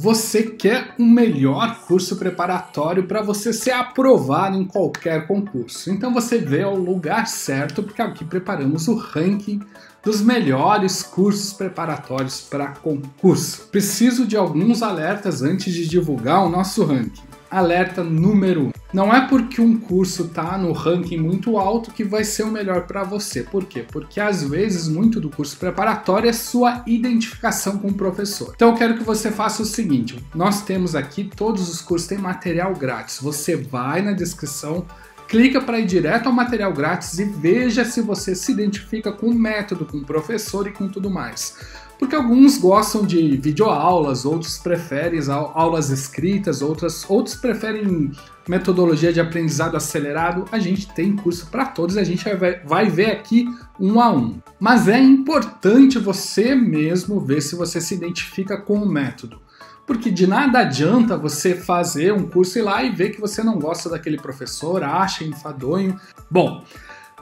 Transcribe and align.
Você 0.00 0.44
quer 0.44 0.94
um 0.96 1.04
melhor 1.04 1.80
curso 1.80 2.14
preparatório 2.14 3.08
para 3.08 3.20
você 3.20 3.52
ser 3.52 3.72
aprovado 3.72 4.56
em 4.56 4.64
qualquer 4.64 5.26
concurso. 5.26 5.90
Então 5.90 6.14
você 6.14 6.38
veio 6.38 6.68
ao 6.68 6.76
lugar 6.76 7.26
certo, 7.26 7.82
porque 7.82 8.00
aqui 8.00 8.24
preparamos 8.24 8.86
o 8.86 8.94
ranking 8.94 9.60
dos 10.00 10.22
melhores 10.22 11.02
cursos 11.02 11.52
preparatórios 11.52 12.40
para 12.40 12.68
concurso. 12.68 13.66
Preciso 13.72 14.24
de 14.24 14.36
alguns 14.36 14.84
alertas 14.84 15.42
antes 15.42 15.74
de 15.74 15.88
divulgar 15.88 16.46
o 16.46 16.48
nosso 16.48 16.84
ranking. 16.84 17.26
Alerta 17.50 18.04
número 18.04 18.66
1. 18.66 18.68
Um. 18.68 18.77
Não 18.92 19.14
é 19.14 19.26
porque 19.28 19.60
um 19.60 19.78
curso 19.78 20.24
está 20.24 20.56
no 20.56 20.72
ranking 20.72 21.18
muito 21.18 21.58
alto 21.58 21.92
que 21.92 22.02
vai 22.02 22.24
ser 22.24 22.44
o 22.44 22.50
melhor 22.50 22.86
para 22.86 23.04
você. 23.04 23.42
Por 23.42 23.66
quê? 23.66 23.84
Porque 23.86 24.18
às 24.18 24.42
vezes 24.42 24.88
muito 24.88 25.20
do 25.20 25.28
curso 25.28 25.58
preparatório 25.58 26.30
é 26.30 26.32
sua 26.32 26.82
identificação 26.86 27.76
com 27.78 27.88
o 27.88 27.94
professor. 27.94 28.52
Então 28.54 28.70
eu 28.70 28.76
quero 28.76 28.96
que 28.96 29.04
você 29.04 29.30
faça 29.30 29.62
o 29.62 29.66
seguinte: 29.66 30.24
nós 30.34 30.62
temos 30.62 30.94
aqui 30.94 31.24
todos 31.24 31.68
os 31.68 31.82
cursos 31.82 32.08
têm 32.08 32.18
material 32.18 32.74
grátis. 32.74 33.20
Você 33.20 33.56
vai 33.56 34.00
na 34.00 34.12
descrição 34.12 34.86
clica 35.28 35.60
para 35.60 35.78
ir 35.78 35.84
direto 35.84 36.26
ao 36.26 36.32
material 36.32 36.72
grátis 36.72 37.18
e 37.18 37.24
veja 37.24 37.84
se 37.84 38.00
você 38.00 38.34
se 38.34 38.50
identifica 38.50 39.12
com 39.12 39.26
o 39.26 39.34
método, 39.34 39.84
com 39.84 39.98
o 39.98 40.04
professor 40.04 40.66
e 40.66 40.72
com 40.72 40.88
tudo 40.88 41.10
mais. 41.10 41.54
Porque 41.98 42.16
alguns 42.16 42.56
gostam 42.56 43.04
de 43.04 43.36
videoaulas, 43.36 44.24
outros 44.24 44.56
preferem 44.56 45.20
aulas 45.28 45.90
escritas, 45.90 46.62
outras, 46.62 47.04
outros 47.10 47.34
preferem 47.34 48.10
metodologia 48.48 49.12
de 49.12 49.20
aprendizado 49.20 49.76
acelerado. 49.76 50.46
A 50.50 50.58
gente 50.58 50.88
tem 50.92 51.14
curso 51.14 51.46
para 51.50 51.66
todos, 51.66 51.96
a 51.96 52.04
gente 52.04 52.24
vai, 52.64 52.88
ver 52.88 53.10
aqui 53.10 53.46
um 53.78 54.00
a 54.00 54.10
um. 54.10 54.38
Mas 54.58 54.88
é 54.88 54.98
importante 54.98 55.98
você 55.98 56.54
mesmo 56.54 57.20
ver 57.20 57.40
se 57.42 57.54
você 57.54 57.80
se 57.80 57.94
identifica 57.94 58.56
com 58.56 58.74
o 58.74 58.88
método 58.88 59.40
porque 59.88 60.10
de 60.10 60.26
nada 60.26 60.58
adianta 60.58 61.16
você 61.16 61.54
fazer 61.54 62.12
um 62.12 62.28
curso 62.28 62.58
e 62.58 62.62
lá 62.62 62.82
e 62.82 62.90
ver 62.90 63.08
que 63.08 63.22
você 63.22 63.42
não 63.42 63.58
gosta 63.58 63.88
daquele 63.88 64.18
professor, 64.18 64.82
acha 64.82 65.24
enfadonho. 65.24 65.98
Bom, 66.30 66.62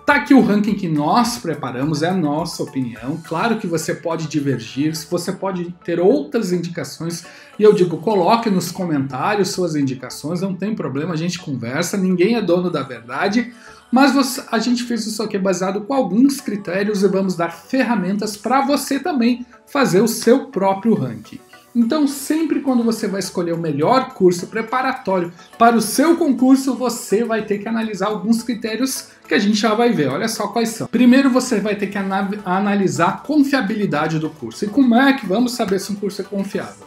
Tá 0.07 0.15
aqui 0.15 0.33
o 0.33 0.41
ranking 0.41 0.77
que 0.77 0.89
nós 0.89 1.37
preparamos, 1.39 2.01
é 2.01 2.09
a 2.09 2.15
nossa 2.15 2.63
opinião. 2.63 3.21
Claro 3.27 3.59
que 3.59 3.67
você 3.67 3.93
pode 3.93 4.29
divergir, 4.29 4.95
você 5.11 5.33
pode 5.33 5.75
ter 5.85 5.99
outras 5.99 6.53
indicações, 6.53 7.27
e 7.59 7.65
eu 7.65 7.73
digo, 7.73 7.97
coloque 7.97 8.49
nos 8.49 8.71
comentários 8.71 9.49
suas 9.49 9.75
indicações, 9.75 10.41
não 10.41 10.55
tem 10.55 10.77
problema, 10.77 11.15
a 11.15 11.17
gente 11.17 11.41
conversa, 11.41 11.97
ninguém 11.97 12.37
é 12.37 12.41
dono 12.41 12.71
da 12.71 12.85
verdade, 12.85 13.53
mas 13.91 14.15
você, 14.15 14.45
a 14.53 14.61
gente 14.61 14.85
fez 14.85 15.05
isso 15.09 15.25
aqui 15.25 15.37
baseado 15.37 15.81
com 15.81 15.93
alguns 15.93 16.41
critérios 16.41 17.03
e 17.03 17.09
vamos 17.09 17.35
dar 17.35 17.51
ferramentas 17.51 18.37
para 18.37 18.65
você 18.65 19.01
também 19.01 19.45
fazer 19.67 20.03
o 20.03 20.09
seu 20.09 20.47
próprio 20.51 20.95
ranking. 20.95 21.41
Então, 21.79 22.07
sempre 22.07 22.61
quando 22.61 22.83
você 22.83 23.07
vai 23.07 23.21
escolher 23.21 23.53
o 23.53 23.59
melhor 23.59 24.15
curso 24.15 24.47
preparatório 24.47 25.31
para 25.59 25.77
o 25.77 25.83
seu 25.83 26.17
concurso, 26.17 26.75
você 26.75 27.23
vai 27.23 27.45
ter 27.45 27.59
que 27.59 27.69
analisar 27.69 28.07
alguns 28.07 28.43
critérios 28.43 29.09
que 29.29 29.35
a 29.35 29.39
gente 29.39 29.59
já 29.59 29.75
vai 29.75 29.93
ver. 29.93 30.09
Olha 30.09 30.27
só 30.27 30.49
quais 30.49 30.71
são. 30.71 30.87
Primeiro, 30.87 31.29
você 31.29 31.61
vai 31.61 31.77
ter 31.77 31.89
que 31.89 31.99
analisar 31.99 33.09
a 33.09 33.13
confiabilidade 33.19 34.19
do 34.19 34.31
curso. 34.31 34.65
E 34.65 34.69
como 34.69 34.95
é 34.95 35.13
que 35.13 35.27
vamos 35.27 35.53
saber 35.53 35.79
se 35.79 35.93
um 35.93 35.97
curso 35.97 36.23
é 36.23 36.25
confiável? 36.25 36.87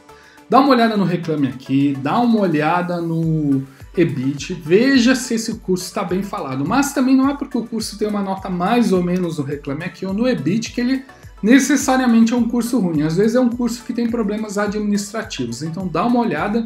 Dá 0.50 0.60
uma 0.60 0.70
olhada 0.70 0.98
no 0.98 1.04
Reclame 1.04 1.50
Aqui, 1.50 1.96
dá 2.02 2.20
uma 2.20 2.40
olhada 2.40 3.00
no 3.00 3.62
EBIT, 3.96 4.56
veja 4.56 5.14
se 5.14 5.36
esse 5.36 5.54
curso 5.60 5.86
está 5.86 6.04
bem 6.04 6.24
falado. 6.24 6.66
Mas 6.68 6.94
também 6.94 7.16
não 7.16 7.30
é 7.30 7.36
porque 7.36 7.60
o 7.60 7.68
curso 7.68 7.96
tem 8.00 8.08
uma 8.08 8.24
nota 8.24 8.50
mais 8.50 8.92
ou 8.92 9.04
menos 9.04 9.38
no 9.38 9.44
Reclame 9.44 9.84
Aqui 9.84 10.04
ou 10.04 10.16
no 10.16 10.28
EBIT 10.28 10.72
que 10.72 10.82
ele 10.82 11.06
necessariamente 11.42 12.34
é 12.34 12.36
um 12.36 12.48
curso 12.48 12.80
ruim. 12.80 13.04
Às 13.04 13.18
vezes 13.18 13.36
é 13.36 13.40
um 13.40 13.50
curso 13.50 13.84
que 13.84 13.94
tem 13.94 14.10
problemas 14.10 14.58
administrativos. 14.58 15.64
Então 15.64 15.88
dá 15.88 16.06
uma 16.06 16.20
olhada. 16.20 16.66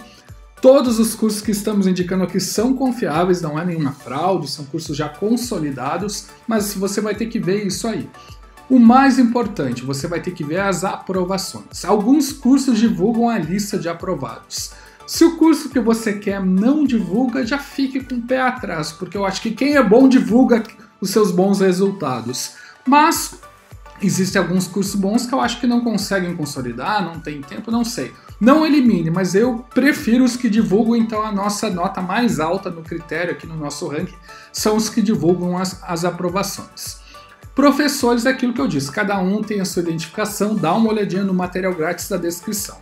Todos 0.62 0.98
os 0.98 1.14
cursos 1.14 1.42
que 1.42 1.52
estamos 1.52 1.88
indicando 1.88 2.24
aqui 2.24 2.40
são 2.40 2.74
confiáveis, 2.74 3.42
não 3.42 3.60
é 3.60 3.66
nenhuma 3.66 3.92
fraude, 3.92 4.50
são 4.50 4.64
cursos 4.66 4.96
já 4.96 5.10
consolidados, 5.10 6.28
mas 6.48 6.74
você 6.74 7.02
vai 7.02 7.14
ter 7.14 7.25
que 7.25 7.38
ver 7.38 7.68
isso 7.68 7.86
aí. 7.86 8.09
O 8.70 8.80
mais 8.80 9.20
importante, 9.20 9.84
você 9.84 10.08
vai 10.08 10.22
ter 10.22 10.31
que 10.31 10.44
ver 10.44 10.62
as 10.62 10.86
aprovações. 10.86 11.84
Alguns 11.84 12.31
cursos 12.31 12.80
divulgam 12.80 13.28
a 13.28 13.38
lista 13.38 13.78
de 13.78 13.90
aprovados. 13.90 14.72
Se 15.06 15.26
o 15.26 15.36
curso 15.36 15.70
que 15.70 15.81
você 15.81 16.14
quer 16.14 16.44
não 16.44 16.86
divulga, 16.86 17.46
já 17.46 17.59
fique 17.59 18.00
com 18.00 18.16
o 18.16 18.22
pé 18.22 18.40
atrás, 18.40 18.94
porque 18.94 19.18
eu 19.18 19.26
acho 19.26 19.42
que 19.42 19.52
quem 19.52 19.76
é 19.76 19.84
bom 19.84 20.08
divulga 20.08 20.64
os 21.02 21.09
seus 21.09 21.30
bons 21.30 21.59
resultados. 21.59 22.53
Mas 22.88 23.36
Existem 24.06 24.41
alguns 24.41 24.68
cursos 24.68 24.96
bons 24.96 25.25
que 25.25 25.34
eu 25.34 25.40
acho 25.40 25.62
que 25.62 25.68
não 25.68 25.81
conseguem 25.81 26.36
consolidar, 26.36 27.03
não 27.03 27.19
tem 27.19 27.41
tempo, 27.41 27.72
não 27.72 27.86
sei. 27.86 28.12
Não 28.40 28.66
elimine, 28.66 29.09
mas 29.09 29.34
eu 29.34 29.66
prefiro 29.74 30.25
os 30.25 30.36
que 30.36 30.50
divulgam 30.50 30.96
então 30.96 31.24
a 31.24 31.31
nossa 31.31 31.69
nota 31.69 32.02
mais 32.02 32.40
alta 32.40 32.69
no 32.69 32.81
critério 32.81 33.31
aqui 33.31 33.47
no 33.47 33.56
nosso 33.56 33.88
ranking, 33.88 34.16
são 34.52 34.75
os 34.75 34.90
que 34.90 35.02
divulgam 35.02 35.58
as, 35.58 35.81
as 35.84 36.03
aprovações. 36.03 37.02
Professores 37.56 38.25
é 38.25 38.31
aquilo 38.31 38.52
que 38.52 38.59
eu 38.59 38.68
disse, 38.68 38.91
cada 38.91 39.18
um 39.19 39.41
tem 39.41 39.62
a 39.62 39.66
sua 39.66 39.81
identificação, 39.84 40.56
dá 40.56 40.74
uma 40.74 40.90
olhadinha 40.90 41.24
no 41.24 41.34
material 41.34 41.74
grátis 41.74 42.09
da 42.09 42.18
descrição. 42.18 42.78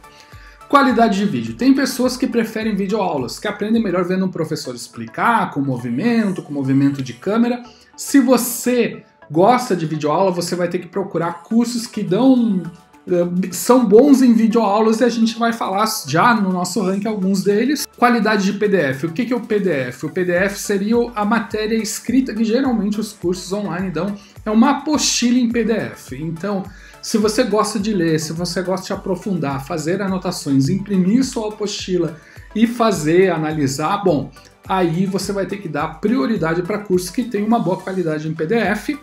Qualidade 0.68 1.18
de 1.18 1.26
vídeo. 1.26 1.56
Tem 1.56 1.74
pessoas 1.74 2.16
que 2.16 2.26
preferem 2.26 2.74
videoaulas, 2.74 3.38
que 3.38 3.48
aprendem 3.48 3.84
melhor 3.84 4.06
vendo 4.06 4.26
um 4.26 4.32
professor 4.32 4.74
explicar, 4.74 5.52
com 5.52 5.60
movimento, 5.60 6.42
com 6.42 6.54
movimento 6.54 7.04
de 7.04 7.12
câmera. 7.14 7.62
Se 7.96 8.22
você 8.22 9.04
gosta 9.32 9.76
de 9.76 9.86
videoaula, 9.86 10.30
você 10.30 10.56
vai 10.56 10.68
ter 10.68 10.80
que 10.80 10.88
procurar 10.88 11.44
cursos 11.44 11.88
que 11.88 12.04
dão 12.04 12.62
eh, 13.08 13.50
são 13.52 13.86
bons 13.86 14.22
em 14.22 14.34
videoaulas 14.34 15.00
e 15.00 15.06
a 15.06 15.10
gente 15.10 15.40
vai 15.40 15.54
falar 15.54 15.86
já 16.06 16.36
no 16.36 16.52
nosso 16.52 16.82
ranking 16.82 17.08
alguns 17.08 17.42
deles. 17.42 17.88
Qualidade 17.98 18.44
de 18.44 18.60
PDF. 18.60 19.06
O 19.06 19.12
que 19.12 19.32
é 19.32 19.36
o 19.36 19.40
PDF? 19.40 20.04
O 20.04 20.10
PDF 20.10 20.58
seria 20.58 20.98
a 21.16 21.24
matéria 21.24 21.76
escrita 21.76 22.34
que 22.34 22.44
geralmente 22.44 23.00
os 23.00 23.14
cursos 23.14 23.52
online 23.54 23.90
dão. 23.90 24.14
É 24.46 24.52
uma 24.52 24.72
apostila 24.72 25.40
em 25.40 25.50
PDF. 25.50 26.12
Então, 26.12 26.64
se 27.02 27.18
você 27.18 27.44
gosta 27.44 27.80
de 27.80 27.94
ler, 27.94 28.20
se 28.20 28.34
você 28.34 28.62
gosta 28.62 28.88
de 28.88 28.94
aprofundar, 28.94 29.66
fazer 29.66 30.02
anotações, 30.02 30.68
imprimir 30.68 31.24
sua 31.24 31.50
apostila 31.50 32.18
e 32.54 32.68
fazer, 32.68 33.32
analisar, 33.32 34.04
bom, 34.04 34.30
aí 34.72 35.06
você 35.06 35.32
vai 35.32 35.46
ter 35.46 35.58
que 35.58 35.68
dar 35.68 36.00
prioridade 36.00 36.62
para 36.64 36.80
cursos 36.80 37.10
que 37.10 37.24
têm 37.24 37.44
uma 37.44 37.60
boa 37.60 37.78
qualidade 37.78 38.28
em 38.28 38.34
PDF 38.34 38.98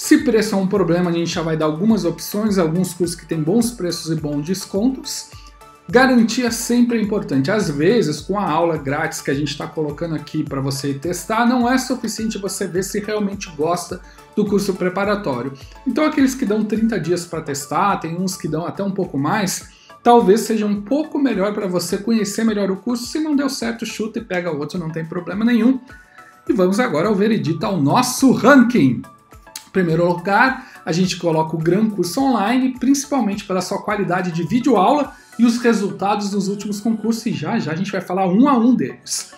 se 0.00 0.16
preço 0.24 0.54
é 0.54 0.58
um 0.58 0.66
problema, 0.66 1.10
a 1.10 1.12
gente 1.12 1.30
já 1.30 1.42
vai 1.42 1.58
dar 1.58 1.66
algumas 1.66 2.06
opções, 2.06 2.56
alguns 2.56 2.94
cursos 2.94 3.14
que 3.14 3.26
têm 3.26 3.42
bons 3.42 3.70
preços 3.70 4.10
e 4.10 4.18
bons 4.18 4.46
descontos. 4.46 5.28
Garantia 5.90 6.50
sempre 6.50 6.98
é 6.98 7.02
importante. 7.02 7.50
Às 7.50 7.68
vezes, 7.68 8.18
com 8.18 8.38
a 8.38 8.50
aula 8.50 8.78
grátis 8.78 9.20
que 9.20 9.30
a 9.30 9.34
gente 9.34 9.48
está 9.48 9.66
colocando 9.66 10.14
aqui 10.14 10.42
para 10.42 10.62
você 10.62 10.94
testar, 10.94 11.44
não 11.44 11.70
é 11.70 11.76
suficiente 11.76 12.38
você 12.38 12.66
ver 12.66 12.82
se 12.82 12.98
realmente 12.98 13.50
gosta 13.54 14.00
do 14.34 14.46
curso 14.46 14.72
preparatório. 14.72 15.52
Então, 15.86 16.06
aqueles 16.06 16.34
que 16.34 16.46
dão 16.46 16.64
30 16.64 16.98
dias 16.98 17.26
para 17.26 17.42
testar, 17.42 17.98
tem 17.98 18.16
uns 18.16 18.38
que 18.38 18.48
dão 18.48 18.64
até 18.64 18.82
um 18.82 18.92
pouco 18.92 19.18
mais, 19.18 19.68
talvez 20.02 20.40
seja 20.40 20.66
um 20.66 20.82
pouco 20.82 21.18
melhor 21.18 21.52
para 21.52 21.66
você 21.66 21.98
conhecer 21.98 22.44
melhor 22.44 22.70
o 22.70 22.76
curso. 22.76 23.06
Se 23.06 23.18
não 23.18 23.36
deu 23.36 23.48
certo, 23.48 23.84
chuta 23.86 24.18
e 24.18 24.24
pega 24.24 24.50
outro, 24.50 24.78
não 24.78 24.90
tem 24.90 25.04
problema 25.04 25.44
nenhum. 25.44 25.80
E 26.48 26.52
vamos 26.52 26.80
agora 26.80 27.08
ao 27.08 27.14
veredito, 27.14 27.64
ao 27.64 27.80
nosso 27.80 28.32
ranking. 28.32 29.02
Em 29.68 29.70
primeiro 29.72 30.06
lugar, 30.06 30.82
a 30.84 30.92
gente 30.92 31.16
coloca 31.16 31.54
o 31.54 31.58
Gran 31.58 31.88
Curso 31.90 32.20
Online, 32.20 32.76
principalmente 32.78 33.44
pela 33.44 33.60
sua 33.60 33.82
qualidade 33.82 34.32
de 34.32 34.42
videoaula 34.42 35.12
e 35.38 35.44
os 35.44 35.58
resultados 35.58 36.30
dos 36.30 36.48
últimos 36.48 36.80
concursos, 36.80 37.24
e 37.26 37.32
já 37.32 37.58
já 37.58 37.72
a 37.72 37.76
gente 37.76 37.92
vai 37.92 38.00
falar 38.00 38.26
um 38.26 38.48
a 38.48 38.58
um 38.58 38.74
deles. 38.74 39.32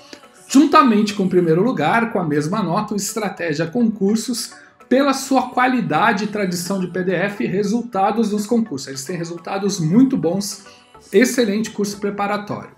Juntamente 0.48 1.14
com 1.14 1.24
o 1.24 1.28
primeiro 1.28 1.62
lugar, 1.62 2.12
com 2.12 2.18
a 2.18 2.24
mesma 2.24 2.62
nota, 2.62 2.94
o 2.94 2.96
Estratégia 2.96 3.66
Concursos, 3.66 4.52
pela 4.92 5.14
sua 5.14 5.48
qualidade 5.48 6.24
e 6.24 6.26
tradição 6.26 6.78
de 6.78 6.86
PDF 6.86 7.40
e 7.40 7.46
resultados 7.46 8.28
dos 8.28 8.44
concursos. 8.44 8.88
Eles 8.88 9.02
têm 9.02 9.16
resultados 9.16 9.80
muito 9.80 10.18
bons, 10.18 10.66
excelente 11.10 11.70
curso 11.70 11.96
preparatório. 11.96 12.72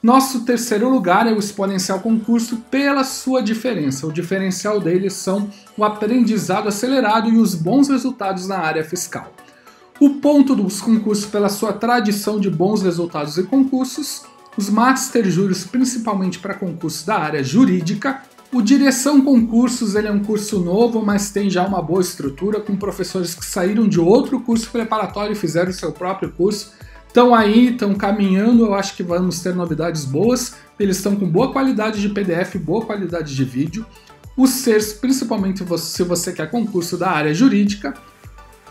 Nosso 0.00 0.44
terceiro 0.44 0.88
lugar 0.88 1.26
é 1.26 1.32
o 1.32 1.40
Exponencial 1.40 1.98
Concurso 1.98 2.58
pela 2.70 3.02
sua 3.02 3.42
diferença. 3.42 4.06
O 4.06 4.12
diferencial 4.12 4.78
deles 4.78 5.14
são 5.14 5.50
o 5.76 5.82
aprendizado 5.82 6.68
acelerado 6.68 7.28
e 7.28 7.36
os 7.36 7.56
bons 7.56 7.88
resultados 7.88 8.46
na 8.46 8.58
área 8.58 8.84
fiscal. 8.84 9.32
O 9.98 10.20
ponto 10.20 10.54
dos 10.54 10.80
concursos 10.80 11.26
pela 11.26 11.48
sua 11.48 11.72
tradição 11.72 12.38
de 12.38 12.48
bons 12.48 12.80
resultados 12.82 13.36
e 13.38 13.42
concursos, 13.42 14.22
os 14.56 14.70
Master 14.70 15.28
Juros 15.28 15.64
principalmente 15.64 16.38
para 16.38 16.54
concursos 16.54 17.04
da 17.04 17.18
área 17.18 17.42
jurídica, 17.42 18.22
o 18.52 18.60
Direção 18.60 19.20
Concursos 19.22 19.94
ele 19.94 20.08
é 20.08 20.12
um 20.12 20.24
curso 20.24 20.60
novo, 20.60 21.04
mas 21.04 21.30
tem 21.30 21.48
já 21.48 21.66
uma 21.66 21.80
boa 21.80 22.00
estrutura, 22.00 22.60
com 22.60 22.76
professores 22.76 23.34
que 23.34 23.44
saíram 23.44 23.88
de 23.88 24.00
outro 24.00 24.40
curso 24.40 24.70
preparatório 24.70 25.32
e 25.32 25.36
fizeram 25.36 25.72
seu 25.72 25.92
próprio 25.92 26.30
curso 26.32 26.72
estão 27.10 27.34
aí, 27.34 27.72
estão 27.72 27.92
caminhando, 27.94 28.64
eu 28.64 28.74
acho 28.74 28.96
que 28.96 29.02
vamos 29.02 29.40
ter 29.40 29.54
novidades 29.54 30.04
boas. 30.04 30.54
Eles 30.78 30.96
estão 30.96 31.16
com 31.16 31.28
boa 31.28 31.52
qualidade 31.52 32.00
de 32.00 32.08
PDF, 32.08 32.56
boa 32.56 32.86
qualidade 32.86 33.34
de 33.34 33.44
vídeo. 33.44 33.84
Os 34.36 34.50
SERS, 34.50 34.92
principalmente 34.94 35.64
se 35.78 36.02
você 36.04 36.32
quer 36.32 36.48
concurso 36.50 36.96
da 36.96 37.10
área 37.10 37.34
jurídica. 37.34 37.94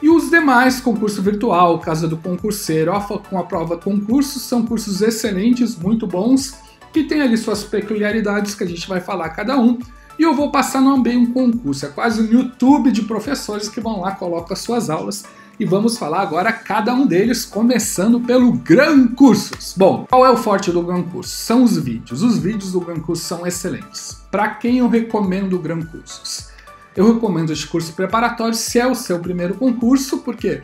E 0.02 0.10
os 0.10 0.30
demais, 0.30 0.80
concurso 0.80 1.22
virtual, 1.22 1.78
Casa 1.80 2.08
do 2.08 2.16
Concurseiro, 2.16 2.94
com 3.30 3.38
a 3.38 3.44
prova 3.44 3.78
concurso, 3.78 4.40
são 4.40 4.66
cursos 4.66 5.02
excelentes, 5.02 5.76
muito 5.76 6.08
bons, 6.08 6.54
que 6.92 7.04
tem 7.04 7.22
ali 7.22 7.38
suas 7.38 7.64
peculiaridades 7.64 8.56
que 8.56 8.64
a 8.64 8.68
gente 8.68 8.88
vai 8.88 9.00
falar 9.00 9.30
cada 9.30 9.58
um. 9.58 9.80
E 10.18 10.24
eu 10.24 10.36
vou 10.36 10.52
passar 10.52 10.82
no 10.82 11.02
bem 11.02 11.18
um 11.18 11.32
concurso, 11.32 11.86
é 11.86 11.90
quase 11.90 12.22
um 12.22 12.26
YouTube 12.26 12.92
de 12.92 13.04
professores 13.04 13.70
que 13.70 13.80
vão 13.80 14.02
lá, 14.02 14.12
colocam 14.12 14.54
as 14.54 14.60
suas 14.60 14.90
aulas 14.90 15.24
e 15.60 15.66
vamos 15.66 15.98
falar 15.98 16.22
agora 16.22 16.54
cada 16.54 16.94
um 16.94 17.06
deles, 17.06 17.46
começando 17.46 18.22
pelo 18.22 18.54
Gran 18.54 19.08
Cursos. 19.10 19.76
Bom, 19.78 20.06
qual 20.10 20.26
é 20.26 20.30
o 20.30 20.38
forte 20.38 20.72
do 20.72 20.82
Gran 20.82 21.04
Cursos? 21.04 21.34
São 21.34 21.64
os 21.64 21.78
vídeos. 21.78 22.24
Os 22.24 22.38
vídeos 22.38 22.72
do 22.72 22.80
Gran 22.80 23.00
Cursos 23.02 23.28
são 23.28 23.46
excelentes. 23.46 24.24
Para 24.32 24.50
quem 24.56 24.78
eu 24.78 24.88
recomendo 24.88 25.58
o 25.58 25.60
Gran 25.60 25.82
Cursos? 25.82 26.48
Eu 26.96 27.14
recomendo 27.14 27.52
este 27.52 27.68
curso 27.68 27.94
preparatório 27.94 28.54
se 28.54 28.80
é 28.80 28.88
o 28.88 28.96
seu 28.96 29.20
primeiro 29.20 29.54
concurso, 29.56 30.20
porque 30.20 30.62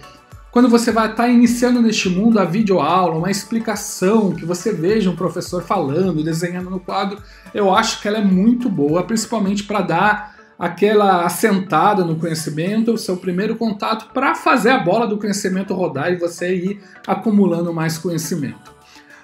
quando 0.56 0.70
você 0.70 0.90
vai 0.90 1.12
estar 1.12 1.28
iniciando 1.28 1.82
neste 1.82 2.08
mundo 2.08 2.40
a 2.40 2.46
videoaula, 2.46 3.18
uma 3.18 3.30
explicação, 3.30 4.32
que 4.32 4.46
você 4.46 4.72
veja 4.72 5.10
um 5.10 5.16
professor 5.16 5.62
falando, 5.62 6.24
desenhando 6.24 6.70
no 6.70 6.80
quadro, 6.80 7.22
eu 7.54 7.76
acho 7.76 8.02
que 8.02 8.08
ela 8.08 8.20
é 8.20 8.24
muito 8.24 8.70
boa, 8.70 9.04
principalmente 9.04 9.66
para 9.66 9.82
dar 9.82 10.36
aquela 10.58 11.26
assentada 11.26 12.06
no 12.06 12.16
conhecimento, 12.16 12.94
o 12.94 12.98
seu 12.98 13.18
primeiro 13.18 13.58
contato 13.58 14.14
para 14.14 14.34
fazer 14.34 14.70
a 14.70 14.80
bola 14.80 15.06
do 15.06 15.18
conhecimento 15.18 15.74
rodar 15.74 16.14
e 16.14 16.16
você 16.16 16.56
ir 16.56 16.80
acumulando 17.06 17.74
mais 17.74 17.98
conhecimento. 17.98 18.74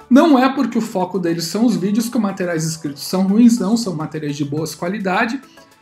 Não 0.09 0.37
é 0.37 0.53
porque 0.53 0.77
o 0.77 0.81
foco 0.81 1.17
deles 1.17 1.45
são 1.45 1.65
os 1.65 1.77
vídeos 1.77 2.09
que 2.09 2.17
os 2.17 2.21
materiais 2.21 2.65
escritos 2.65 3.03
são 3.03 3.25
ruins, 3.25 3.57
não, 3.57 3.77
são 3.77 3.95
materiais 3.95 4.35
de 4.35 4.43
boa 4.43 4.67
qualidade, 4.77 5.39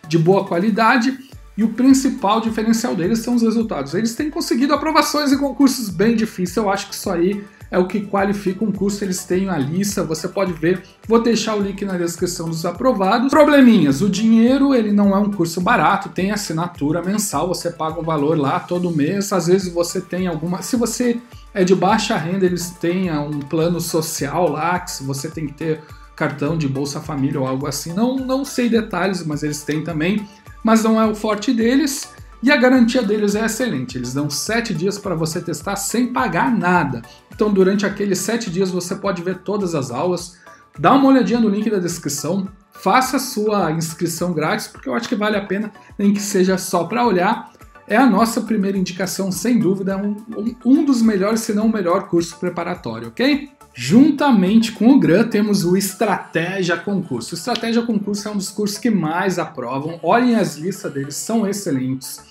de 0.07 0.19
boa 0.19 0.45
qualidade, 0.45 1.17
e 1.59 1.63
o 1.63 1.73
principal 1.73 2.39
diferencial 2.39 2.95
deles 2.95 3.19
são 3.19 3.35
os 3.35 3.41
resultados. 3.41 3.93
Eles 3.93 4.15
têm 4.15 4.29
conseguido 4.29 4.73
aprovações 4.73 5.33
em 5.33 5.37
concursos 5.37 5.89
bem 5.89 6.15
difíceis, 6.15 6.55
eu 6.55 6.69
acho 6.69 6.87
que 6.87 6.95
isso 6.95 7.09
aí 7.09 7.43
é 7.69 7.77
o 7.77 7.85
que 7.85 7.99
qualifica 7.99 8.63
um 8.63 8.71
curso, 8.71 9.03
eles 9.03 9.25
têm 9.25 9.49
a 9.49 9.57
lista, 9.57 10.01
você 10.01 10.29
pode 10.29 10.53
ver, 10.53 10.81
vou 11.05 11.21
deixar 11.21 11.55
o 11.55 11.61
link 11.61 11.83
na 11.83 11.97
descrição 11.97 12.47
dos 12.47 12.65
aprovados. 12.65 13.29
Probleminhas, 13.29 14.01
o 14.01 14.09
dinheiro 14.09 14.73
ele 14.73 14.93
não 14.93 15.13
é 15.13 15.19
um 15.19 15.31
curso 15.31 15.59
barato, 15.59 16.07
tem 16.07 16.31
assinatura 16.31 17.03
mensal, 17.03 17.49
você 17.49 17.69
paga 17.69 17.99
um 17.99 18.05
valor 18.05 18.39
lá 18.39 18.61
todo 18.61 18.89
mês, 18.89 19.33
às 19.33 19.47
vezes 19.47 19.73
você 19.73 19.99
tem 19.99 20.27
alguma, 20.27 20.61
se 20.61 20.77
você 20.77 21.19
é 21.53 21.65
de 21.65 21.75
baixa 21.75 22.15
renda, 22.15 22.45
eles 22.45 22.69
têm 22.69 23.11
um 23.11 23.41
plano 23.41 23.81
social 23.81 24.49
lá, 24.49 24.79
que 24.79 25.03
você 25.03 25.27
tem 25.27 25.45
que 25.45 25.53
ter 25.53 25.81
cartão 26.19 26.57
de 26.57 26.67
Bolsa 26.67 26.99
Família 26.99 27.39
ou 27.39 27.47
algo 27.47 27.65
assim, 27.65 27.93
não, 27.93 28.17
não 28.17 28.43
sei 28.43 28.67
detalhes, 28.67 29.25
mas 29.25 29.41
eles 29.41 29.63
têm 29.63 29.83
também, 29.83 30.27
mas 30.63 30.83
não 30.83 30.99
é 30.99 31.05
o 31.05 31.15
forte 31.15 31.53
deles. 31.53 32.13
E 32.41 32.51
a 32.51 32.57
garantia 32.57 33.01
deles 33.01 33.35
é 33.35 33.45
excelente. 33.45 33.97
Eles 33.97 34.13
dão 34.13 34.29
7 34.29 34.73
dias 34.73 34.97
para 34.97 35.13
você 35.13 35.41
testar 35.41 35.75
sem 35.75 36.13
pagar 36.13 36.49
nada. 36.55 37.01
Então, 37.33 37.51
durante 37.51 37.85
aqueles 37.85 38.19
7 38.19 38.49
dias, 38.49 38.71
você 38.71 38.95
pode 38.95 39.21
ver 39.21 39.39
todas 39.39 39.75
as 39.75 39.91
aulas. 39.91 40.37
Dá 40.77 40.93
uma 40.93 41.09
olhadinha 41.09 41.39
no 41.39 41.49
link 41.49 41.69
da 41.69 41.79
descrição. 41.79 42.47
Faça 42.71 43.17
a 43.17 43.19
sua 43.19 43.71
inscrição 43.73 44.31
grátis, 44.31 44.67
porque 44.67 44.87
eu 44.87 44.93
acho 44.93 45.09
que 45.09 45.15
vale 45.15 45.35
a 45.35 45.45
pena, 45.45 45.69
nem 45.97 46.13
que 46.13 46.21
seja 46.21 46.57
só 46.57 46.85
para 46.85 47.05
olhar. 47.05 47.51
É 47.89 47.97
a 47.97 48.05
nossa 48.05 48.41
primeira 48.41 48.77
indicação, 48.77 49.31
sem 49.31 49.57
dúvida, 49.57 49.97
um, 49.97 50.15
um, 50.63 50.85
dos 50.85 51.01
melhores, 51.01 51.39
se 51.39 51.55
não 51.55 51.65
o 51.65 51.73
melhor 51.73 52.07
curso 52.07 52.37
preparatório, 52.37 53.07
ok? 53.07 53.49
Juntamente 53.73 54.73
com 54.73 54.89
o 54.89 54.99
GRAN, 54.99 55.27
temos 55.27 55.65
o 55.65 55.75
Estratégia 55.75 56.77
Concurso. 56.77 57.33
O 57.33 57.37
Estratégia 57.37 57.81
Concurso 57.81 58.27
é 58.27 58.31
um 58.31 58.37
dos 58.37 58.49
cursos 58.49 58.77
que 58.77 58.91
mais 58.91 59.39
aprovam. 59.39 59.99
Olhem 60.03 60.35
as 60.35 60.55
listas 60.55 60.93
deles, 60.93 61.15
são 61.15 61.47
excelentes. 61.47 62.21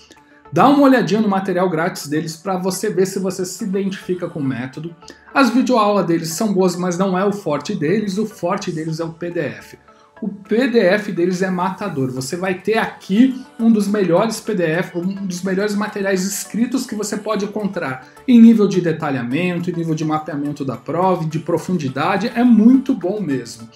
Dá 0.49 0.69
uma 0.69 0.83
olhadinha 0.83 1.19
no 1.19 1.27
material 1.27 1.69
grátis 1.69 2.07
deles 2.07 2.37
para 2.37 2.57
você 2.57 2.89
ver 2.89 3.05
se 3.05 3.19
você 3.19 3.43
se 3.43 3.65
identifica 3.65 4.29
com 4.29 4.39
o 4.39 4.43
método. 4.43 4.95
As 5.33 5.49
videoaulas 5.49 6.05
deles 6.05 6.29
são 6.29 6.53
boas, 6.53 6.77
mas 6.77 6.97
não 6.97 7.17
é 7.17 7.25
o 7.25 7.33
forte 7.33 7.75
deles. 7.75 8.17
O 8.17 8.25
forte 8.25 8.71
deles 8.71 9.01
é 9.01 9.03
o 9.03 9.11
PDF. 9.11 9.75
O 10.21 10.27
PDF 10.27 11.09
deles 11.13 11.41
é 11.41 11.49
matador. 11.49 12.11
Você 12.11 12.35
vai 12.35 12.55
ter 12.55 12.77
aqui 12.77 13.41
um 13.59 13.71
dos 13.71 13.87
melhores 13.87 14.39
PDF, 14.39 14.95
um 14.95 15.25
dos 15.25 15.41
melhores 15.43 15.75
materiais 15.75 16.25
escritos 16.25 16.85
que 16.85 16.95
você 16.95 17.15
pode 17.15 17.45
encontrar 17.45 18.07
em 18.27 18.39
nível 18.39 18.67
de 18.67 18.81
detalhamento, 18.81 19.69
em 19.69 19.73
nível 19.73 19.95
de 19.95 20.03
mapeamento 20.03 20.65
da 20.65 20.75
prova, 20.75 21.25
de 21.25 21.39
profundidade. 21.39 22.31
É 22.35 22.43
muito 22.43 22.93
bom 22.93 23.21
mesmo 23.21 23.69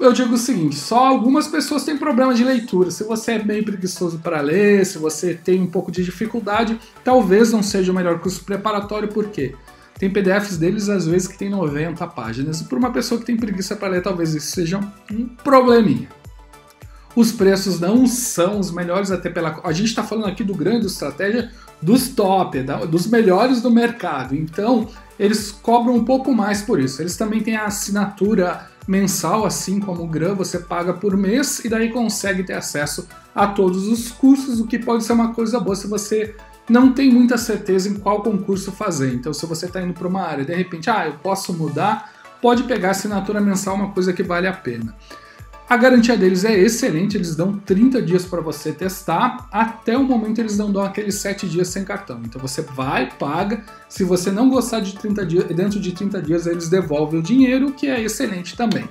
eu 0.00 0.12
digo 0.12 0.34
o 0.34 0.38
seguinte: 0.38 0.76
só 0.76 1.06
algumas 1.06 1.46
pessoas 1.46 1.84
têm 1.84 1.96
problema 1.96 2.34
de 2.34 2.42
leitura. 2.42 2.90
Se 2.90 3.04
você 3.04 3.32
é 3.32 3.44
meio 3.44 3.64
preguiçoso 3.64 4.18
para 4.18 4.40
ler, 4.40 4.84
se 4.86 4.98
você 4.98 5.34
tem 5.34 5.60
um 5.60 5.66
pouco 5.66 5.92
de 5.92 6.02
dificuldade, 6.02 6.78
talvez 7.04 7.52
não 7.52 7.62
seja 7.62 7.92
o 7.92 7.94
melhor 7.94 8.18
curso 8.18 8.42
preparatório, 8.44 9.08
por 9.08 9.28
quê? 9.28 9.54
Tem 10.00 10.08
PDFs 10.08 10.56
deles 10.56 10.88
às 10.88 11.06
vezes 11.06 11.28
que 11.28 11.36
tem 11.36 11.50
90 11.50 12.06
páginas, 12.06 12.62
e 12.62 12.64
para 12.64 12.78
uma 12.78 12.90
pessoa 12.90 13.20
que 13.20 13.26
tem 13.26 13.36
preguiça 13.36 13.76
para 13.76 13.88
ler, 13.88 14.02
talvez 14.02 14.34
isso 14.34 14.50
seja 14.52 14.80
um 15.12 15.26
probleminha. 15.44 16.08
Os 17.14 17.32
preços 17.32 17.78
não 17.78 18.06
são 18.06 18.58
os 18.58 18.70
melhores, 18.70 19.10
até 19.10 19.28
pela. 19.28 19.60
A 19.62 19.72
gente 19.72 19.88
está 19.88 20.02
falando 20.02 20.28
aqui 20.28 20.42
do 20.42 20.54
grande 20.54 20.86
estratégia 20.86 21.50
dos 21.82 22.08
top, 22.08 22.64
dos 22.88 23.08
melhores 23.08 23.60
do 23.60 23.70
mercado. 23.70 24.34
Então, 24.34 24.88
eles 25.18 25.50
cobram 25.50 25.96
um 25.96 26.04
pouco 26.04 26.32
mais 26.32 26.62
por 26.62 26.80
isso. 26.80 27.02
Eles 27.02 27.18
também 27.18 27.42
têm 27.42 27.56
a 27.56 27.66
assinatura 27.66 28.70
mensal, 28.88 29.44
assim 29.44 29.80
como 29.80 30.04
o 30.04 30.06
GRAM, 30.06 30.34
você 30.34 30.58
paga 30.58 30.94
por 30.94 31.14
mês 31.14 31.62
e 31.62 31.68
daí 31.68 31.90
consegue 31.90 32.42
ter 32.42 32.54
acesso 32.54 33.06
a 33.34 33.46
todos 33.48 33.86
os 33.86 34.10
cursos, 34.10 34.60
o 34.60 34.66
que 34.66 34.78
pode 34.78 35.04
ser 35.04 35.12
uma 35.12 35.34
coisa 35.34 35.60
boa 35.60 35.76
se 35.76 35.86
você 35.86 36.34
não 36.70 36.92
tem 36.92 37.10
muita 37.10 37.36
certeza 37.36 37.88
em 37.88 37.94
qual 37.94 38.22
concurso 38.22 38.70
fazer. 38.70 39.12
Então, 39.12 39.32
se 39.32 39.44
você 39.44 39.66
está 39.66 39.82
indo 39.82 39.92
para 39.92 40.06
uma 40.06 40.22
área, 40.22 40.44
de 40.44 40.54
repente, 40.54 40.88
ah, 40.88 41.06
eu 41.06 41.14
posso 41.14 41.52
mudar, 41.52 42.12
pode 42.40 42.62
pegar 42.62 42.90
assinatura 42.90 43.40
mensal, 43.40 43.74
uma 43.74 43.90
coisa 43.90 44.12
que 44.12 44.22
vale 44.22 44.46
a 44.46 44.52
pena. 44.52 44.94
A 45.68 45.76
garantia 45.76 46.16
deles 46.16 46.44
é 46.44 46.58
excelente, 46.58 47.16
eles 47.16 47.36
dão 47.36 47.56
30 47.56 48.02
dias 48.02 48.24
para 48.24 48.40
você 48.40 48.72
testar, 48.72 49.48
até 49.52 49.96
o 49.96 50.02
momento 50.02 50.40
eles 50.40 50.58
não 50.58 50.72
dão 50.72 50.82
aqueles 50.82 51.16
7 51.16 51.48
dias 51.48 51.68
sem 51.68 51.84
cartão. 51.84 52.20
Então 52.24 52.40
você 52.40 52.62
vai, 52.62 53.08
paga, 53.08 53.62
se 53.88 54.02
você 54.02 54.32
não 54.32 54.48
gostar 54.50 54.80
de 54.80 54.96
30 54.96 55.26
dias, 55.26 55.44
dentro 55.44 55.78
de 55.78 55.92
30 55.92 56.22
dias 56.22 56.46
eles 56.46 56.68
devolvem 56.68 57.20
o 57.20 57.22
dinheiro, 57.22 57.72
que 57.72 57.86
é 57.86 58.00
excelente 58.00 58.56
também. 58.56 58.88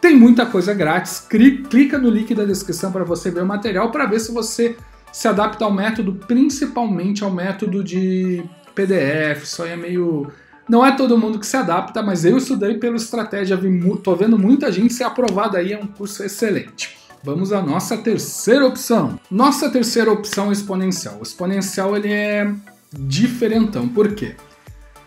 Tem 0.00 0.16
muita 0.16 0.46
coisa 0.46 0.72
grátis, 0.72 1.26
clica 1.68 1.98
no 1.98 2.08
link 2.08 2.34
da 2.34 2.44
descrição 2.44 2.90
para 2.90 3.04
você 3.04 3.30
ver 3.30 3.42
o 3.42 3.46
material, 3.46 3.90
para 3.90 4.06
ver 4.06 4.20
se 4.20 4.32
você 4.32 4.76
se 5.14 5.28
adapta 5.28 5.64
ao 5.64 5.72
método, 5.72 6.12
principalmente 6.26 7.22
ao 7.22 7.30
método 7.30 7.84
de 7.84 8.42
PDF, 8.74 9.44
isso 9.44 9.62
aí 9.62 9.70
é 9.70 9.76
meio 9.76 10.26
não 10.68 10.84
é 10.84 10.90
todo 10.90 11.16
mundo 11.16 11.38
que 11.38 11.46
se 11.46 11.56
adapta, 11.56 12.02
mas 12.02 12.24
eu 12.24 12.36
estudei 12.36 12.78
pela 12.78 12.96
estratégia, 12.96 13.56
vi, 13.56 13.70
tô 13.98 14.16
vendo 14.16 14.36
muita 14.36 14.72
gente 14.72 14.92
ser 14.92 15.04
aprovada 15.04 15.58
aí, 15.58 15.72
é 15.72 15.78
um 15.78 15.86
curso 15.86 16.24
excelente. 16.24 16.96
Vamos 17.22 17.52
à 17.52 17.62
nossa 17.62 17.96
terceira 17.96 18.66
opção. 18.66 19.20
Nossa 19.30 19.70
terceira 19.70 20.10
opção 20.10 20.48
é 20.48 20.52
exponencial. 20.52 21.18
O 21.20 21.22
exponencial 21.22 21.96
ele 21.96 22.10
é 22.10 22.52
diferentão. 22.92 23.88
Por 23.88 24.14
quê? 24.14 24.34